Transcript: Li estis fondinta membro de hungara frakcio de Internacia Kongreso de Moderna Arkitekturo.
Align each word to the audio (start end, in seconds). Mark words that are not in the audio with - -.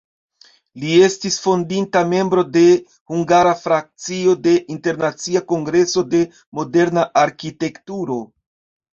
Li 0.83 0.91
estis 1.07 1.35
fondinta 1.41 1.99
membro 2.13 2.43
de 2.55 2.63
hungara 3.11 3.51
frakcio 3.63 4.33
de 4.47 4.53
Internacia 4.77 5.43
Kongreso 5.51 6.03
de 6.15 6.23
Moderna 6.61 7.05
Arkitekturo. 7.25 8.19